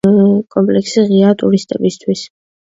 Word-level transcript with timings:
კომპლექსი 0.55 1.03
ღიაა 1.11 1.35
ტურისტებისთვის. 1.43 2.25